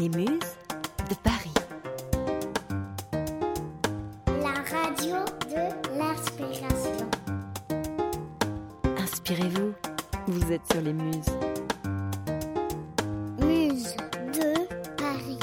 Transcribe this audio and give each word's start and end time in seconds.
Les 0.00 0.08
Muses 0.08 0.56
de 1.10 1.14
Paris. 1.22 1.52
La 4.26 4.54
radio 4.62 5.16
de 5.50 5.98
l'inspiration. 5.98 7.10
Inspirez-vous, 8.96 9.74
vous 10.26 10.52
êtes 10.52 10.66
sur 10.72 10.80
les 10.80 10.94
Muses. 10.94 11.26
Muse 13.40 13.94
de 14.32 14.54
Paris. 14.96 15.38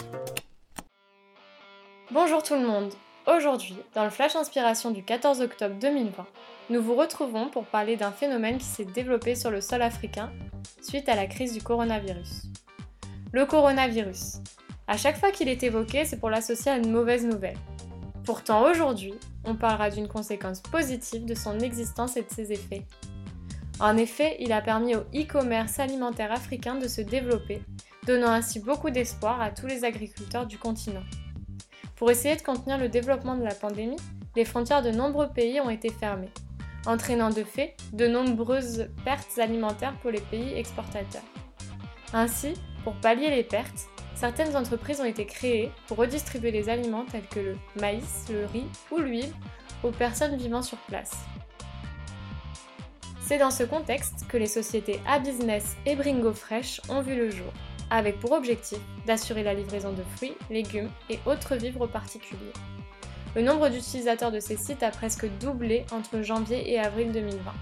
Bonjour 2.09 2.41
tout 2.41 2.55
le 2.55 2.65
monde. 2.65 2.91
Aujourd'hui, 3.27 3.75
dans 3.93 4.05
le 4.05 4.09
Flash 4.09 4.35
Inspiration 4.35 4.89
du 4.89 5.03
14 5.03 5.41
octobre 5.41 5.75
2020, 5.79 6.25
nous 6.71 6.81
vous 6.81 6.95
retrouvons 6.95 7.49
pour 7.49 7.65
parler 7.65 7.95
d'un 7.95 8.11
phénomène 8.11 8.57
qui 8.57 8.65
s'est 8.65 8.85
développé 8.85 9.35
sur 9.35 9.51
le 9.51 9.61
sol 9.61 9.83
africain 9.83 10.31
suite 10.81 11.09
à 11.09 11.15
la 11.15 11.27
crise 11.27 11.53
du 11.53 11.61
coronavirus. 11.61 12.47
Le 13.33 13.45
coronavirus. 13.45 14.37
À 14.87 14.95
chaque 14.95 15.17
fois 15.17 15.31
qu'il 15.31 15.49
est 15.49 15.61
évoqué, 15.63 16.05
c'est 16.05 16.17
pour 16.17 16.29
l'associer 16.29 16.71
à 16.71 16.77
une 16.77 16.91
mauvaise 16.91 17.25
nouvelle. 17.25 17.57
Pourtant, 18.23 18.69
aujourd'hui, 18.69 19.15
on 19.43 19.55
parlera 19.55 19.89
d'une 19.89 20.07
conséquence 20.07 20.61
positive 20.61 21.25
de 21.25 21.35
son 21.35 21.59
existence 21.59 22.15
et 22.15 22.21
de 22.21 22.29
ses 22.29 22.53
effets. 22.53 22.85
En 23.81 23.97
effet, 23.97 24.37
il 24.39 24.53
a 24.53 24.61
permis 24.61 24.95
au 24.95 25.01
e-commerce 25.13 25.77
alimentaire 25.79 26.31
africain 26.31 26.75
de 26.75 26.87
se 26.87 27.01
développer, 27.01 27.61
donnant 28.05 28.31
ainsi 28.31 28.61
beaucoup 28.61 28.91
d'espoir 28.91 29.41
à 29.41 29.51
tous 29.51 29.67
les 29.67 29.83
agriculteurs 29.83 30.47
du 30.47 30.57
continent. 30.57 31.03
Pour 31.97 32.09
essayer 32.09 32.37
de 32.37 32.41
contenir 32.41 32.77
le 32.77 32.87
développement 32.87 33.35
de 33.35 33.43
la 33.43 33.55
pandémie, 33.55 33.99
les 34.37 34.45
frontières 34.45 34.83
de 34.83 34.91
nombreux 34.91 35.29
pays 35.29 35.59
ont 35.59 35.69
été 35.69 35.89
fermées, 35.89 36.31
entraînant 36.85 37.29
de 37.29 37.43
fait 37.43 37.75
de 37.91 38.07
nombreuses 38.07 38.87
pertes 39.03 39.37
alimentaires 39.37 39.97
pour 40.01 40.11
les 40.11 40.21
pays 40.21 40.53
exportateurs. 40.53 41.23
Ainsi, 42.13 42.53
pour 42.83 42.93
pallier 42.95 43.29
les 43.29 43.43
pertes, 43.43 43.87
certaines 44.15 44.55
entreprises 44.55 45.01
ont 45.01 45.05
été 45.05 45.25
créées 45.25 45.71
pour 45.87 45.97
redistribuer 45.97 46.51
les 46.51 46.69
aliments 46.69 47.05
tels 47.11 47.27
que 47.27 47.39
le 47.39 47.57
maïs, 47.79 48.25
le 48.29 48.45
riz 48.45 48.67
ou 48.91 48.97
l'huile 48.97 49.33
aux 49.83 49.91
personnes 49.91 50.37
vivant 50.37 50.61
sur 50.61 50.77
place. 50.79 51.17
C'est 53.21 53.37
dans 53.37 53.51
ce 53.51 53.63
contexte 53.63 54.25
que 54.29 54.37
les 54.37 54.47
sociétés 54.47 55.01
A-Business 55.05 55.75
et 55.85 55.95
Bringo 55.95 56.31
Fresh 56.31 56.79
ont 56.87 57.01
vu 57.01 57.15
le 57.15 57.29
jour, 57.29 57.51
avec 57.89 58.19
pour 58.19 58.31
objectif 58.31 58.79
d'assurer 59.05 59.43
la 59.43 59.53
livraison 59.53 59.91
de 59.91 60.03
fruits, 60.15 60.37
légumes 60.49 60.89
et 61.09 61.19
autres 61.25 61.55
vivres 61.55 61.87
particuliers. 61.87 62.53
Le 63.35 63.41
nombre 63.41 63.69
d'utilisateurs 63.69 64.31
de 64.31 64.39
ces 64.39 64.57
sites 64.57 64.81
a 64.81 64.91
presque 64.91 65.27
doublé 65.39 65.85
entre 65.91 66.21
janvier 66.21 66.71
et 66.71 66.79
avril 66.79 67.11
2020. 67.11 67.53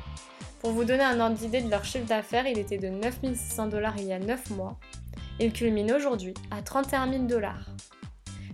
Pour 0.61 0.71
vous 0.71 0.83
donner 0.83 1.03
un 1.03 1.19
ordre 1.19 1.35
d'idée 1.35 1.61
de 1.61 1.69
leur 1.69 1.83
chiffre 1.83 2.05
d'affaires, 2.05 2.47
il 2.47 2.57
était 2.57 2.77
de 2.77 2.87
9600 2.87 3.67
dollars 3.67 3.95
il 3.97 4.05
y 4.05 4.13
a 4.13 4.19
9 4.19 4.51
mois. 4.51 4.77
Il 5.37 5.51
culmine 5.51 5.91
aujourd'hui 5.91 6.33
à 6.49 6.61
31 6.61 7.11
000 7.11 7.23
dollars. 7.25 7.65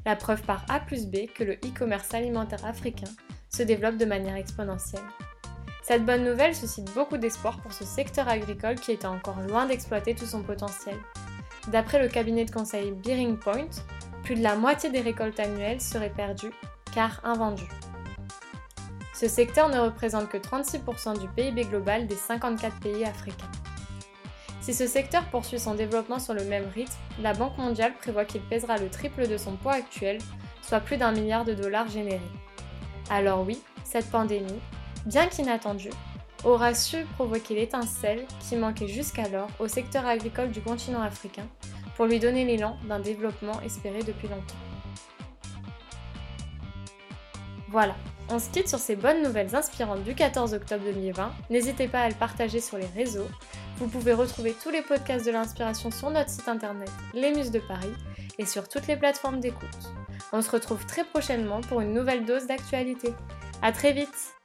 La 0.03 0.15
preuve 0.15 0.41
par 0.41 0.65
A 0.67 0.79
plus 0.79 1.05
B 1.05 1.27
que 1.33 1.43
le 1.43 1.53
e-commerce 1.53 2.11
alimentaire 2.15 2.65
africain 2.65 3.09
se 3.49 3.61
développe 3.61 3.97
de 3.97 4.05
manière 4.05 4.35
exponentielle. 4.35 5.03
Cette 5.83 6.05
bonne 6.05 6.23
nouvelle 6.23 6.55
suscite 6.55 6.91
beaucoup 6.95 7.17
d'espoir 7.17 7.61
pour 7.61 7.71
ce 7.71 7.83
secteur 7.83 8.27
agricole 8.27 8.75
qui 8.75 8.91
est 8.91 9.05
encore 9.05 9.41
loin 9.41 9.67
d'exploiter 9.67 10.15
tout 10.15 10.25
son 10.25 10.41
potentiel. 10.41 10.97
D'après 11.67 12.01
le 12.01 12.07
cabinet 12.07 12.45
de 12.45 12.51
conseil 12.51 12.91
Bearing 12.91 13.37
Point, 13.37 13.69
plus 14.23 14.35
de 14.35 14.41
la 14.41 14.55
moitié 14.55 14.89
des 14.89 15.01
récoltes 15.01 15.39
annuelles 15.39 15.81
seraient 15.81 16.09
perdues 16.09 16.53
car 16.95 17.21
invendues. 17.23 17.69
Ce 19.13 19.27
secteur 19.27 19.69
ne 19.69 19.77
représente 19.77 20.29
que 20.29 20.37
36% 20.37 21.19
du 21.19 21.27
PIB 21.27 21.65
global 21.65 22.07
des 22.07 22.15
54 22.15 22.79
pays 22.79 23.05
africains. 23.05 23.51
Si 24.61 24.75
ce 24.75 24.85
secteur 24.85 25.25
poursuit 25.25 25.59
son 25.59 25.73
développement 25.73 26.19
sur 26.19 26.35
le 26.35 26.43
même 26.43 26.69
rythme, 26.75 26.93
la 27.19 27.33
Banque 27.33 27.57
mondiale 27.57 27.93
prévoit 27.99 28.25
qu'il 28.25 28.41
pèsera 28.41 28.77
le 28.77 28.89
triple 28.89 29.27
de 29.27 29.35
son 29.35 29.55
poids 29.55 29.73
actuel, 29.73 30.19
soit 30.61 30.79
plus 30.79 30.97
d'un 30.97 31.11
milliard 31.11 31.45
de 31.45 31.55
dollars 31.55 31.89
générés. 31.89 32.21
Alors 33.09 33.43
oui, 33.43 33.59
cette 33.83 34.11
pandémie, 34.11 34.59
bien 35.07 35.25
qu'inattendue, 35.25 35.89
aura 36.43 36.75
su 36.75 37.05
provoquer 37.15 37.55
l'étincelle 37.55 38.25
qui 38.39 38.55
manquait 38.55 38.87
jusqu'alors 38.87 39.49
au 39.59 39.67
secteur 39.67 40.05
agricole 40.05 40.51
du 40.51 40.61
continent 40.61 41.01
africain 41.01 41.47
pour 41.95 42.05
lui 42.05 42.19
donner 42.19 42.45
l'élan 42.45 42.77
d'un 42.87 42.99
développement 42.99 43.59
espéré 43.61 44.03
depuis 44.03 44.27
longtemps. 44.27 44.55
Voilà, 47.67 47.95
on 48.29 48.39
se 48.39 48.49
quitte 48.49 48.67
sur 48.67 48.79
ces 48.79 48.95
bonnes 48.95 49.23
nouvelles 49.23 49.55
inspirantes 49.55 50.03
du 50.03 50.15
14 50.15 50.53
octobre 50.53 50.83
2020. 50.85 51.31
N'hésitez 51.49 51.87
pas 51.87 52.01
à 52.01 52.09
le 52.09 52.15
partager 52.15 52.59
sur 52.59 52.77
les 52.77 52.87
réseaux. 52.95 53.27
Vous 53.77 53.87
pouvez 53.87 54.13
retrouver 54.13 54.53
tous 54.61 54.69
les 54.69 54.81
podcasts 54.81 55.25
de 55.25 55.31
l'inspiration 55.31 55.91
sur 55.91 56.09
notre 56.09 56.29
site 56.29 56.47
internet 56.47 56.91
Les 57.13 57.31
Muses 57.33 57.51
de 57.51 57.59
Paris 57.59 57.93
et 58.37 58.45
sur 58.45 58.67
toutes 58.67 58.87
les 58.87 58.95
plateformes 58.95 59.39
d'écoute. 59.39 59.93
On 60.33 60.41
se 60.41 60.51
retrouve 60.51 60.85
très 60.85 61.03
prochainement 61.03 61.61
pour 61.61 61.81
une 61.81 61.93
nouvelle 61.93 62.25
dose 62.25 62.47
d'actualité. 62.47 63.13
A 63.61 63.71
très 63.71 63.93
vite 63.93 64.35